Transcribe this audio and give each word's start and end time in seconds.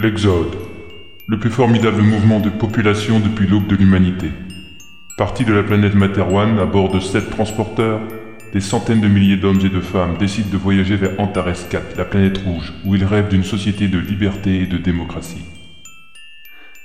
L'Exode, 0.00 0.54
le 1.26 1.40
plus 1.40 1.50
formidable 1.50 2.02
mouvement 2.02 2.38
de 2.38 2.50
population 2.50 3.18
depuis 3.18 3.48
l'aube 3.48 3.66
de 3.66 3.74
l'humanité. 3.74 4.30
Parti 5.16 5.44
de 5.44 5.52
la 5.52 5.64
planète 5.64 5.96
Materwan 5.96 6.60
à 6.60 6.66
bord 6.66 6.92
de 6.92 7.00
sept 7.00 7.30
transporteurs, 7.30 7.98
des 8.52 8.60
centaines 8.60 9.00
de 9.00 9.08
milliers 9.08 9.38
d'hommes 9.38 9.58
et 9.64 9.68
de 9.68 9.80
femmes 9.80 10.16
décident 10.16 10.50
de 10.52 10.56
voyager 10.56 10.94
vers 10.94 11.18
Antares 11.18 11.68
4, 11.68 11.96
la 11.96 12.04
planète 12.04 12.38
rouge, 12.38 12.72
où 12.84 12.94
ils 12.94 13.04
rêvent 13.04 13.28
d'une 13.28 13.42
société 13.42 13.88
de 13.88 13.98
liberté 13.98 14.62
et 14.62 14.66
de 14.66 14.78
démocratie. 14.78 15.42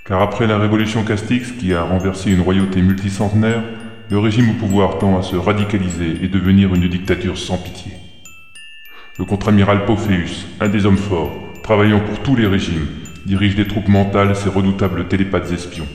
Car 0.07 0.20
après 0.23 0.48
la 0.48 0.57
révolution 0.57 1.03
Castix, 1.03 1.52
qui 1.52 1.75
a 1.75 1.84
renversé 1.84 2.31
une 2.31 2.41
royauté 2.41 2.81
multicentenaire, 2.81 3.61
le 4.09 4.17
régime 4.17 4.49
au 4.49 4.53
pouvoir 4.53 4.98
tend 4.98 5.20
à 5.20 5.21
se 5.21 5.35
radicaliser 5.35 6.17
et 6.23 6.30
devenir 6.30 6.73
une 6.73 6.88
dictature 6.88 7.38
sans 7.38 7.59
pitié. 7.59 7.91
Le 9.20 9.25
contre-amiral 9.25 9.85
Pophéus, 9.85 10.48
un 10.59 10.67
des 10.67 10.88
hommes 10.88 10.98
forts, 10.98 11.31
travaillant 11.61 11.99
pour 11.99 12.20
tous 12.23 12.35
les 12.35 12.48
régimes, 12.48 12.88
dirige 13.26 13.55
des 13.55 13.68
troupes 13.68 13.88
mentales 13.88 14.36
ces 14.36 14.50
redoutables 14.50 15.08
télépathes 15.08 15.52
espions. 15.52 15.88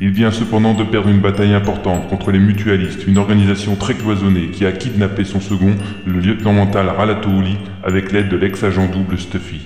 Il 0.00 0.10
vient 0.10 0.32
cependant 0.32 0.74
de 0.74 0.82
perdre 0.82 1.08
une 1.08 1.20
bataille 1.20 1.54
importante 1.54 2.08
contre 2.08 2.32
les 2.32 2.40
mutualistes, 2.40 3.06
une 3.06 3.18
organisation 3.18 3.76
très 3.76 3.94
cloisonnée 3.94 4.48
qui 4.48 4.66
a 4.66 4.72
kidnappé 4.72 5.24
son 5.24 5.40
second, 5.40 5.76
le 6.04 6.18
lieutenant 6.18 6.52
mental 6.52 6.88
Ralatouli, 6.88 7.56
avec 7.84 8.10
l'aide 8.10 8.28
de 8.28 8.36
l'ex-agent 8.36 8.88
double 8.88 9.18
Stuffy. 9.18 9.60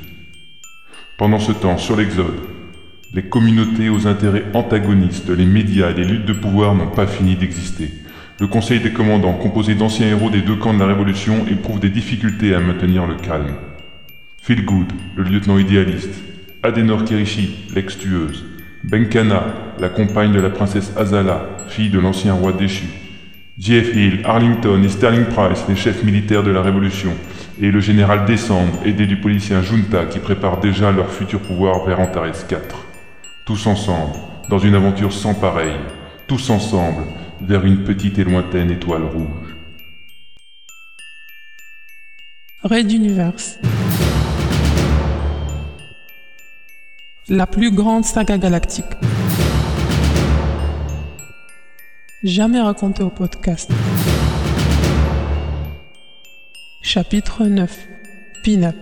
Pendant 1.16 1.38
ce 1.38 1.52
temps, 1.52 1.78
sur 1.78 1.96
l'Exode, 1.96 2.34
les 3.14 3.22
communautés 3.22 3.88
aux 3.88 4.06
intérêts 4.06 4.44
antagonistes, 4.52 5.30
les 5.30 5.46
médias 5.46 5.90
et 5.90 5.94
les 5.94 6.04
luttes 6.04 6.26
de 6.26 6.34
pouvoir 6.34 6.74
n'ont 6.74 6.88
pas 6.90 7.06
fini 7.06 7.34
d'exister. 7.36 7.90
Le 8.38 8.46
Conseil 8.46 8.80
des 8.80 8.92
commandants, 8.92 9.32
composé 9.32 9.74
d'anciens 9.74 10.08
héros 10.08 10.28
des 10.28 10.42
deux 10.42 10.56
camps 10.56 10.74
de 10.74 10.80
la 10.80 10.86
Révolution, 10.86 11.46
éprouve 11.50 11.80
des 11.80 11.88
difficultés 11.88 12.54
à 12.54 12.60
maintenir 12.60 13.06
le 13.06 13.14
calme. 13.14 13.54
Good, 14.46 14.92
le 15.16 15.24
lieutenant 15.24 15.56
idéaliste, 15.56 16.22
Adenor 16.66 17.04
Kirishi, 17.04 17.68
l'ex-tueuse, 17.76 18.44
Benkana, 18.82 19.44
la 19.78 19.88
compagne 19.88 20.32
de 20.32 20.40
la 20.40 20.50
princesse 20.50 20.92
Azala, 20.96 21.46
fille 21.68 21.90
de 21.90 22.00
l'ancien 22.00 22.34
roi 22.34 22.52
déchu, 22.52 22.86
Jeff 23.56 23.94
Hill, 23.94 24.22
Arlington 24.24 24.82
et 24.82 24.88
Sterling 24.88 25.26
Price, 25.26 25.64
les 25.68 25.76
chefs 25.76 26.02
militaires 26.02 26.42
de 26.42 26.50
la 26.50 26.62
Révolution, 26.62 27.12
et 27.62 27.70
le 27.70 27.78
général 27.78 28.24
Décembre, 28.24 28.80
aidé 28.84 29.06
du 29.06 29.16
policier 29.16 29.62
Junta 29.62 30.06
qui 30.06 30.18
prépare 30.18 30.58
déjà 30.58 30.90
leur 30.90 31.08
futur 31.08 31.38
pouvoir 31.38 31.84
vers 31.86 32.00
Antares 32.00 32.48
4. 32.48 32.76
Tous 33.46 33.66
ensemble, 33.68 34.16
dans 34.50 34.58
une 34.58 34.74
aventure 34.74 35.12
sans 35.12 35.34
pareille, 35.34 35.78
tous 36.26 36.50
ensemble, 36.50 37.04
vers 37.40 37.64
une 37.64 37.84
petite 37.84 38.18
et 38.18 38.24
lointaine 38.24 38.72
étoile 38.72 39.04
rouge. 39.04 39.54
Red 42.64 42.90
Universe. 42.90 43.56
La 47.28 47.48
plus 47.48 47.72
grande 47.72 48.04
saga 48.04 48.38
galactique. 48.38 48.84
Jamais 52.22 52.60
racontée 52.60 53.02
au 53.02 53.10
podcast. 53.10 53.68
Chapitre 56.82 57.46
9. 57.46 57.88
Pin-up. 58.44 58.76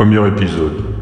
Premier 0.00 0.26
épisode. 0.28 0.99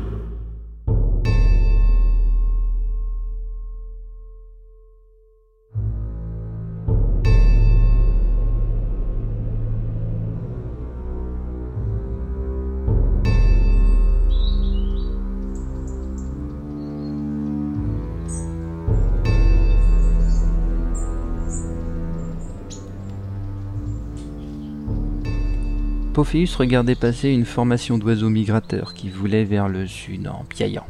Pophéus 26.18 26.56
regardait 26.56 26.96
passer 26.96 27.28
une 27.28 27.44
formation 27.44 27.96
d'oiseaux 27.96 28.28
migrateurs 28.28 28.92
qui 28.92 29.08
voulaient 29.08 29.44
vers 29.44 29.68
le 29.68 29.86
sud 29.86 30.26
en 30.26 30.42
piaillant. 30.48 30.84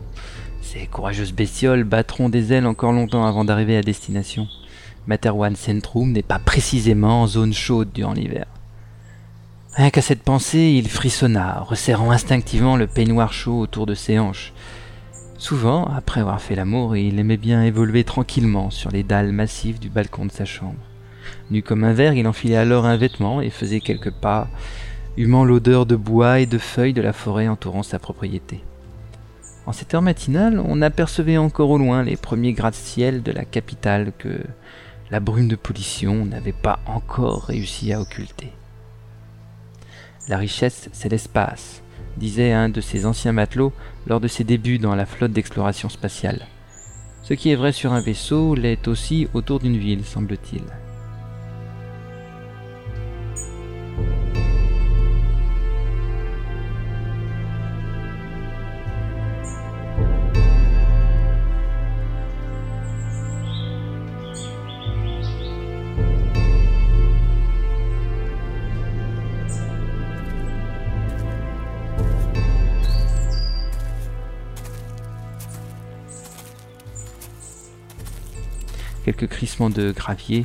Ces 0.62 0.86
courageuses 0.86 1.34
bestioles 1.34 1.84
battront 1.84 2.30
des 2.30 2.54
ailes 2.54 2.64
encore 2.64 2.92
longtemps 2.92 3.26
avant 3.26 3.44
d'arriver 3.44 3.76
à 3.76 3.82
destination. 3.82 4.48
Materwan 5.06 5.54
Centrum 5.54 6.12
n'est 6.12 6.22
pas 6.22 6.38
précisément 6.38 7.20
en 7.20 7.26
zone 7.26 7.52
chaude 7.52 7.90
durant 7.92 8.14
l'hiver. 8.14 8.46
Rien 9.74 9.90
qu'à 9.90 10.00
cette 10.00 10.22
pensée, 10.22 10.72
il 10.78 10.88
frissonna, 10.88 11.60
resserrant 11.60 12.10
instinctivement 12.10 12.76
le 12.76 12.86
peignoir 12.86 13.34
chaud 13.34 13.60
autour 13.60 13.84
de 13.84 13.94
ses 13.94 14.18
hanches. 14.18 14.54
Souvent, 15.36 15.84
après 15.94 16.22
avoir 16.22 16.40
fait 16.40 16.54
l'amour, 16.54 16.96
il 16.96 17.18
aimait 17.18 17.36
bien 17.36 17.62
évoluer 17.62 18.02
tranquillement 18.02 18.70
sur 18.70 18.90
les 18.90 19.02
dalles 19.02 19.32
massives 19.32 19.78
du 19.78 19.90
balcon 19.90 20.24
de 20.24 20.32
sa 20.32 20.46
chambre. 20.46 20.80
Nu 21.50 21.62
comme 21.62 21.84
un 21.84 21.92
verre, 21.92 22.14
il 22.14 22.26
enfilait 22.26 22.56
alors 22.56 22.86
un 22.86 22.96
vêtement 22.96 23.42
et 23.42 23.50
faisait 23.50 23.80
quelques 23.80 24.10
pas 24.10 24.48
humant 25.18 25.44
l'odeur 25.44 25.84
de 25.84 25.96
bois 25.96 26.38
et 26.38 26.46
de 26.46 26.58
feuilles 26.58 26.92
de 26.92 27.02
la 27.02 27.12
forêt 27.12 27.48
entourant 27.48 27.82
sa 27.82 27.98
propriété. 27.98 28.62
En 29.66 29.72
cette 29.72 29.92
heure 29.92 30.00
matinale, 30.00 30.62
on 30.64 30.80
apercevait 30.80 31.36
encore 31.36 31.70
au 31.70 31.76
loin 31.76 32.04
les 32.04 32.16
premiers 32.16 32.52
gratte-ciel 32.52 33.24
de 33.24 33.32
la 33.32 33.44
capitale 33.44 34.12
que 34.16 34.38
la 35.10 35.18
brume 35.18 35.48
de 35.48 35.56
pollution 35.56 36.24
n'avait 36.24 36.52
pas 36.52 36.78
encore 36.86 37.42
réussi 37.42 37.92
à 37.92 38.00
occulter. 38.00 38.52
La 40.28 40.38
richesse, 40.38 40.88
c'est 40.92 41.08
l'espace, 41.08 41.82
disait 42.16 42.52
un 42.52 42.68
de 42.68 42.80
ses 42.80 43.04
anciens 43.04 43.32
matelots 43.32 43.72
lors 44.06 44.20
de 44.20 44.28
ses 44.28 44.44
débuts 44.44 44.78
dans 44.78 44.94
la 44.94 45.04
flotte 45.04 45.32
d'exploration 45.32 45.88
spatiale. 45.88 46.46
Ce 47.24 47.34
qui 47.34 47.50
est 47.50 47.56
vrai 47.56 47.72
sur 47.72 47.92
un 47.92 48.00
vaisseau 48.00 48.54
l'est 48.54 48.86
aussi 48.86 49.26
autour 49.34 49.58
d'une 49.58 49.78
ville, 49.78 50.04
semble-t-il. 50.04 50.62
Quelques 79.08 79.30
crissements 79.30 79.70
de 79.70 79.90
gravier, 79.90 80.44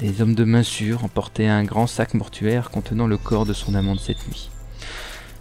des 0.00 0.22
hommes 0.22 0.34
de 0.34 0.44
main 0.44 0.62
sûre 0.62 1.04
emportaient 1.04 1.48
un 1.48 1.64
grand 1.64 1.86
sac 1.86 2.14
mortuaire 2.14 2.70
contenant 2.70 3.06
le 3.06 3.18
corps 3.18 3.44
de 3.44 3.52
son 3.52 3.74
amant 3.74 3.94
de 3.94 4.00
cette 4.00 4.26
nuit. 4.26 4.48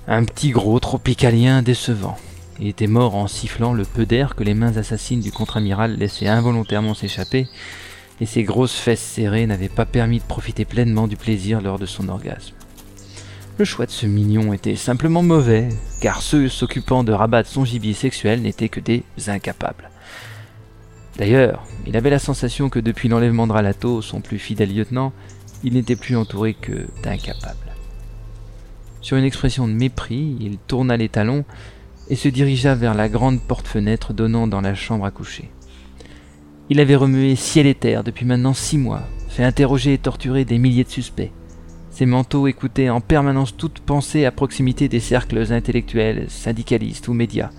Un 0.09 0.25
petit 0.25 0.49
gros 0.49 0.77
tropicalien 0.81 1.61
décevant. 1.61 2.17
Il 2.59 2.67
était 2.67 2.87
mort 2.87 3.15
en 3.15 3.27
sifflant 3.27 3.71
le 3.71 3.85
peu 3.85 4.05
d'air 4.05 4.35
que 4.35 4.43
les 4.43 4.55
mains 4.55 4.75
assassines 4.75 5.21
du 5.21 5.31
contre-amiral 5.31 5.95
laissaient 5.95 6.27
involontairement 6.27 6.93
s'échapper, 6.93 7.47
et 8.19 8.25
ses 8.25 8.43
grosses 8.43 8.75
fesses 8.75 8.99
serrées 8.99 9.47
n'avaient 9.47 9.69
pas 9.69 9.85
permis 9.85 10.19
de 10.19 10.25
profiter 10.25 10.65
pleinement 10.65 11.07
du 11.07 11.15
plaisir 11.15 11.61
lors 11.61 11.79
de 11.79 11.85
son 11.85 12.09
orgasme. 12.09 12.55
Le 13.57 13.63
choix 13.63 13.85
de 13.85 13.91
ce 13.91 14.05
mignon 14.05 14.51
était 14.51 14.75
simplement 14.75 15.23
mauvais, 15.23 15.69
car 16.01 16.21
ceux 16.21 16.49
s'occupant 16.49 17.05
de 17.05 17.13
rabattre 17.13 17.49
son 17.49 17.63
gibier 17.63 17.93
sexuel 17.93 18.41
n'étaient 18.41 18.67
que 18.67 18.81
des 18.81 19.03
incapables. 19.27 19.92
D'ailleurs, 21.17 21.63
il 21.85 21.95
avait 21.95 22.09
la 22.09 22.19
sensation 22.19 22.69
que 22.69 22.79
depuis 22.79 23.07
l'enlèvement 23.07 23.45
de 23.45 23.51
Ralato, 23.51 24.01
son 24.01 24.21
plus 24.21 24.39
fidèle 24.39 24.73
lieutenant, 24.73 25.13
il 25.63 25.73
n'était 25.73 25.95
plus 25.95 26.15
entouré 26.15 26.53
que 26.53 26.87
d'incapables. 27.03 27.57
Sur 29.01 29.17
une 29.17 29.23
expression 29.23 29.67
de 29.67 29.73
mépris, 29.73 30.37
il 30.39 30.57
tourna 30.57 30.97
les 30.97 31.09
talons 31.09 31.45
et 32.09 32.15
se 32.15 32.29
dirigea 32.29 32.73
vers 32.73 32.95
la 32.95 33.09
grande 33.09 33.41
porte-fenêtre 33.41 34.13
donnant 34.13 34.47
dans 34.47 34.61
la 34.61 34.75
chambre 34.75 35.05
à 35.05 35.11
coucher. 35.11 35.49
Il 36.69 36.79
avait 36.79 36.95
remué 36.95 37.35
ciel 37.35 37.67
et 37.67 37.75
terre 37.75 38.03
depuis 38.03 38.25
maintenant 38.25 38.53
six 38.53 38.77
mois, 38.77 39.03
fait 39.29 39.43
interroger 39.43 39.93
et 39.93 39.97
torturer 39.97 40.45
des 40.45 40.57
milliers 40.57 40.83
de 40.83 40.89
suspects. 40.89 41.31
Ses 41.91 42.05
manteaux 42.05 42.47
écoutaient 42.47 42.89
en 42.89 43.01
permanence 43.01 43.55
toute 43.55 43.79
pensée 43.79 44.25
à 44.25 44.31
proximité 44.31 44.87
des 44.87 44.99
cercles 44.99 45.53
intellectuels, 45.53 46.25
syndicalistes 46.29 47.07
ou 47.07 47.13
médias 47.13 47.51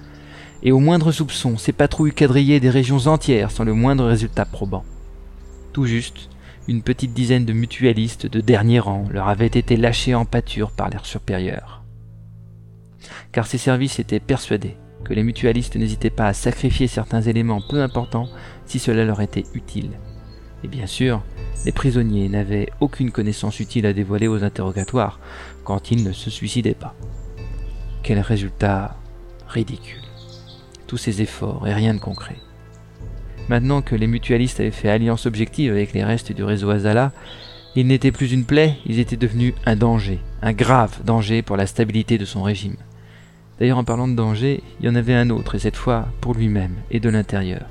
et 0.64 0.72
au 0.72 0.80
moindre 0.80 1.12
soupçon, 1.12 1.58
ces 1.58 1.72
patrouilles 1.72 2.14
quadrillaient 2.14 2.60
des 2.60 2.70
régions 2.70 3.06
entières 3.06 3.50
sans 3.50 3.64
le 3.64 3.74
moindre 3.74 4.06
résultat 4.06 4.46
probant. 4.46 4.84
Tout 5.74 5.84
juste, 5.84 6.30
une 6.66 6.82
petite 6.82 7.12
dizaine 7.12 7.44
de 7.44 7.52
mutualistes 7.52 8.26
de 8.26 8.40
dernier 8.40 8.80
rang 8.80 9.04
leur 9.10 9.28
avaient 9.28 9.46
été 9.46 9.76
lâchés 9.76 10.14
en 10.14 10.24
pâture 10.24 10.70
par 10.70 10.88
leurs 10.88 11.04
supérieurs. 11.04 11.82
Car 13.32 13.46
ces 13.46 13.58
services 13.58 13.98
étaient 13.98 14.20
persuadés 14.20 14.76
que 15.04 15.12
les 15.12 15.22
mutualistes 15.22 15.76
n'hésitaient 15.76 16.08
pas 16.08 16.28
à 16.28 16.32
sacrifier 16.32 16.86
certains 16.86 17.20
éléments 17.20 17.60
peu 17.68 17.82
importants 17.82 18.28
si 18.64 18.78
cela 18.78 19.04
leur 19.04 19.20
était 19.20 19.44
utile. 19.52 19.90
Et 20.62 20.68
bien 20.68 20.86
sûr, 20.86 21.22
les 21.66 21.72
prisonniers 21.72 22.30
n'avaient 22.30 22.70
aucune 22.80 23.10
connaissance 23.10 23.60
utile 23.60 23.84
à 23.84 23.92
dévoiler 23.92 24.28
aux 24.28 24.42
interrogatoires 24.42 25.20
quand 25.64 25.90
ils 25.90 26.02
ne 26.02 26.12
se 26.12 26.30
suicidaient 26.30 26.72
pas. 26.72 26.94
Quel 28.02 28.20
résultat 28.20 28.96
ridicule. 29.46 30.03
Tous 30.94 30.98
ces 30.98 31.22
efforts 31.22 31.66
et 31.66 31.74
rien 31.74 31.92
de 31.92 31.98
concret. 31.98 32.36
Maintenant 33.48 33.82
que 33.82 33.96
les 33.96 34.06
mutualistes 34.06 34.60
avaient 34.60 34.70
fait 34.70 34.88
alliance 34.88 35.26
objective 35.26 35.72
avec 35.72 35.92
les 35.92 36.04
restes 36.04 36.30
du 36.30 36.44
réseau 36.44 36.70
Azala, 36.70 37.10
ils 37.74 37.88
n'étaient 37.88 38.12
plus 38.12 38.30
une 38.30 38.44
plaie, 38.44 38.76
ils 38.86 39.00
étaient 39.00 39.16
devenus 39.16 39.54
un 39.66 39.74
danger, 39.74 40.20
un 40.40 40.52
grave 40.52 41.00
danger 41.04 41.42
pour 41.42 41.56
la 41.56 41.66
stabilité 41.66 42.16
de 42.16 42.24
son 42.24 42.44
régime. 42.44 42.76
D'ailleurs, 43.58 43.78
en 43.78 43.82
parlant 43.82 44.06
de 44.06 44.14
danger, 44.14 44.62
il 44.78 44.86
y 44.86 44.88
en 44.88 44.94
avait 44.94 45.14
un 45.14 45.30
autre, 45.30 45.56
et 45.56 45.58
cette 45.58 45.74
fois 45.74 46.06
pour 46.20 46.34
lui-même 46.34 46.76
et 46.92 47.00
de 47.00 47.08
l'intérieur. 47.08 47.66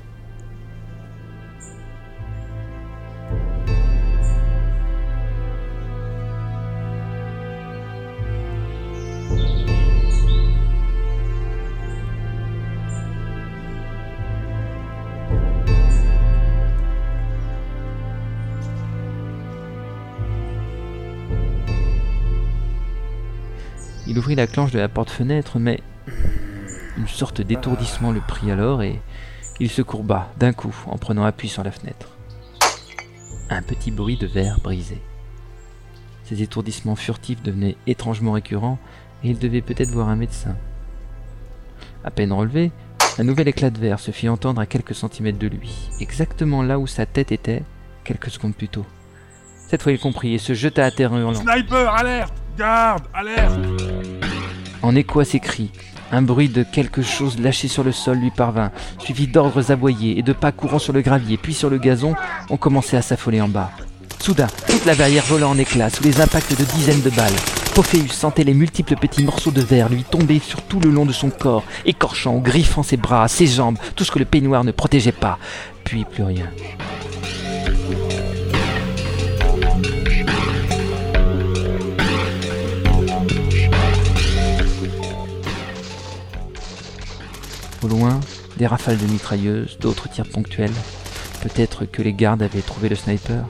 Il 24.06 24.18
ouvrit 24.18 24.34
la 24.34 24.46
clenche 24.46 24.70
de 24.70 24.78
la 24.78 24.88
porte-fenêtre, 24.88 25.58
mais 25.58 25.80
une 26.98 27.08
sorte 27.08 27.40
d'étourdissement 27.40 28.12
le 28.12 28.20
prit 28.20 28.50
alors 28.50 28.82
et 28.82 29.00
il 29.60 29.70
se 29.70 29.82
courba 29.82 30.30
d'un 30.38 30.52
coup 30.52 30.74
en 30.86 30.98
prenant 30.98 31.24
appui 31.24 31.48
sur 31.48 31.64
la 31.64 31.70
fenêtre. 31.70 32.08
Un 33.50 33.62
petit 33.62 33.90
bruit 33.90 34.16
de 34.16 34.26
verre 34.26 34.60
brisé. 34.62 35.00
Ces 36.24 36.42
étourdissements 36.42 36.96
furtifs 36.96 37.42
devenaient 37.42 37.76
étrangement 37.86 38.32
récurrents 38.32 38.78
et 39.22 39.30
il 39.30 39.38
devait 39.38 39.62
peut-être 39.62 39.90
voir 39.90 40.08
un 40.08 40.16
médecin. 40.16 40.56
À 42.04 42.10
peine 42.10 42.32
relevé, 42.32 42.72
un 43.18 43.24
nouvel 43.24 43.48
éclat 43.48 43.70
de 43.70 43.78
verre 43.78 44.00
se 44.00 44.10
fit 44.10 44.28
entendre 44.28 44.60
à 44.60 44.66
quelques 44.66 44.94
centimètres 44.94 45.38
de 45.38 45.46
lui, 45.46 45.90
exactement 46.00 46.62
là 46.62 46.78
où 46.78 46.86
sa 46.86 47.06
tête 47.06 47.32
était 47.32 47.62
quelques 48.04 48.30
secondes 48.30 48.54
plus 48.54 48.68
tôt. 48.68 48.84
Cette 49.68 49.82
fois 49.82 49.92
il 49.92 49.98
comprit 49.98 50.34
et 50.34 50.38
se 50.38 50.52
jeta 50.52 50.84
à 50.84 50.90
terre 50.90 51.12
en 51.12 51.18
hurlant. 51.18 51.40
Sniper, 51.40 51.94
alerte 51.94 52.34
Garde, 52.56 53.04
alerte 53.12 53.58
En 54.84 54.94
écho 54.96 55.20
à 55.20 55.24
ses 55.24 55.40
cris, 55.40 55.70
un 56.12 56.20
bruit 56.20 56.50
de 56.50 56.62
quelque 56.62 57.00
chose 57.00 57.40
lâché 57.40 57.68
sur 57.68 57.82
le 57.82 57.90
sol 57.90 58.18
lui 58.18 58.30
parvint, 58.30 58.70
suivi 58.98 59.26
d'ordres 59.26 59.70
aboyés 59.70 60.18
et 60.18 60.22
de 60.22 60.34
pas 60.34 60.52
courant 60.52 60.78
sur 60.78 60.92
le 60.92 61.00
gravier, 61.00 61.38
puis 61.38 61.54
sur 61.54 61.70
le 61.70 61.78
gazon, 61.78 62.14
on 62.50 62.58
commençait 62.58 62.98
à 62.98 63.02
s'affoler 63.02 63.40
en 63.40 63.48
bas. 63.48 63.70
Soudain, 64.20 64.46
toute 64.68 64.84
la 64.84 64.92
verrière 64.92 65.24
vola 65.24 65.48
en 65.48 65.56
éclats 65.56 65.88
sous 65.88 66.02
les 66.02 66.20
impacts 66.20 66.58
de 66.58 66.64
dizaines 66.64 67.00
de 67.00 67.08
balles. 67.08 67.32
Pophéus 67.74 68.12
sentait 68.12 68.44
les 68.44 68.52
multiples 68.52 68.96
petits 68.96 69.24
morceaux 69.24 69.50
de 69.52 69.62
verre 69.62 69.88
lui 69.88 70.04
tomber 70.04 70.38
sur 70.38 70.60
tout 70.60 70.80
le 70.80 70.90
long 70.90 71.06
de 71.06 71.14
son 71.14 71.30
corps, 71.30 71.64
écorchant, 71.86 72.36
griffant 72.36 72.82
ses 72.82 72.98
bras, 72.98 73.26
ses 73.26 73.46
jambes, 73.46 73.78
tout 73.96 74.04
ce 74.04 74.12
que 74.12 74.18
le 74.18 74.26
peignoir 74.26 74.64
ne 74.64 74.70
protégeait 74.70 75.12
pas. 75.12 75.38
Puis 75.84 76.04
plus 76.04 76.24
rien. 76.24 76.50
Au 87.84 87.86
loin, 87.86 88.18
des 88.56 88.66
rafales 88.66 88.96
de 88.96 89.04
mitrailleuses, 89.04 89.76
d'autres 89.78 90.08
tirs 90.08 90.26
ponctuels. 90.26 90.72
Peut-être 91.42 91.84
que 91.84 92.00
les 92.00 92.14
gardes 92.14 92.42
avaient 92.42 92.62
trouvé 92.62 92.88
le 92.88 92.94
sniper. 92.94 93.44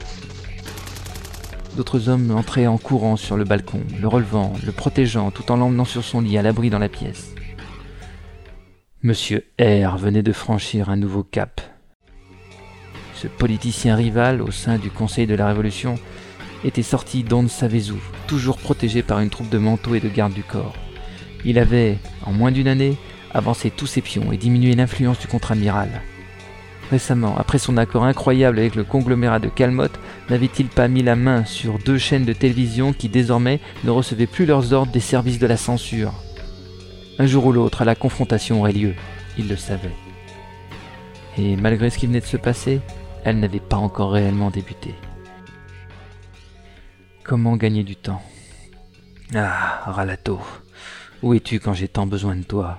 D'autres 1.76 2.08
hommes 2.08 2.32
entraient 2.32 2.66
en 2.66 2.76
courant 2.76 3.16
sur 3.16 3.36
le 3.36 3.44
balcon, 3.44 3.82
le 4.00 4.08
relevant, 4.08 4.52
le 4.66 4.72
protégeant, 4.72 5.31
tout 5.31 5.52
en 5.52 5.56
l'emmenant 5.56 5.84
sur 5.84 6.02
son 6.02 6.20
lit 6.20 6.36
à 6.36 6.42
l'abri 6.42 6.69
dans 6.69 6.81
la 6.81 6.88
pièce. 6.88 7.32
Monsieur 9.04 9.44
R 9.60 9.98
venait 9.98 10.25
de 10.25 10.32
franchir 10.32 10.90
un 10.90 10.96
nouveau 10.96 11.22
cap. 11.22 11.60
Ce 13.14 13.28
politicien 13.28 13.94
rival 13.94 14.42
au 14.42 14.50
sein 14.50 14.78
du 14.78 14.90
Conseil 14.90 15.28
de 15.28 15.36
la 15.36 15.46
Révolution 15.46 15.94
était 16.64 16.82
sorti 16.82 17.22
d'on 17.22 17.44
ne 17.44 17.48
savait 17.48 17.90
où, 17.90 18.00
toujours 18.26 18.58
protégé 18.58 19.04
par 19.04 19.20
une 19.20 19.31
troupe 19.31 19.50
de 19.50 19.58
manteaux 19.58 19.94
et 19.94 20.00
de 20.00 20.08
gardes 20.08 20.34
du 20.34 20.42
corps. 20.42 20.75
Il 21.44 21.56
avait, 21.56 21.98
en 22.26 22.32
moins 22.32 22.50
d'une 22.50 22.66
année, 22.66 22.96
avancé 23.34 23.70
tous 23.70 23.86
ses 23.86 24.00
pions 24.00 24.32
et 24.32 24.36
diminué 24.36 24.75
l'influence 24.75 25.19
du 25.19 25.26
contre-amiral. 25.26 26.02
Récemment, 26.90 27.36
après 27.38 27.58
son 27.58 27.76
accord 27.76 28.04
incroyable 28.04 28.58
avec 28.58 28.75
le 28.75 28.84
conglomérat 28.84 29.38
de 29.38 29.48
Calmotte, 29.48 29.98
n'avait-il 30.31 30.66
pas 30.66 30.86
mis 30.86 31.02
la 31.02 31.16
main 31.16 31.44
sur 31.44 31.78
deux 31.78 31.98
chaînes 31.98 32.25
de 32.25 32.32
télévision 32.32 32.92
qui 32.92 33.08
désormais 33.08 33.60
ne 33.84 33.90
recevaient 33.90 34.26
plus 34.26 34.46
leurs 34.46 34.72
ordres 34.72 34.92
des 34.92 35.00
services 35.00 35.38
de 35.38 35.46
la 35.46 35.56
censure? 35.56 36.12
Un 37.19 37.26
jour 37.26 37.46
ou 37.46 37.52
l'autre, 37.52 37.84
la 37.84 37.94
confrontation 37.94 38.60
aurait 38.60 38.72
lieu, 38.72 38.94
il 39.38 39.48
le 39.48 39.56
savait. 39.56 39.94
Et 41.38 41.56
malgré 41.56 41.90
ce 41.90 41.98
qui 41.98 42.06
venait 42.06 42.20
de 42.20 42.26
se 42.26 42.36
passer, 42.36 42.81
elle 43.25 43.40
n'avait 43.40 43.60
pas 43.60 43.76
encore 43.76 44.12
réellement 44.12 44.50
débuté. 44.50 44.94
Comment 47.25 47.56
gagner 47.56 47.82
du 47.82 47.96
temps? 47.96 48.22
Ah, 49.34 49.81
Ralato, 49.86 50.38
où 51.22 51.32
es-tu 51.32 51.58
quand 51.58 51.72
j'ai 51.72 51.88
tant 51.88 52.06
besoin 52.06 52.36
de 52.36 52.42
toi? 52.42 52.78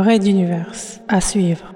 Raid 0.00 0.22
d'univers 0.22 0.72
à 1.08 1.20
suivre. 1.20 1.74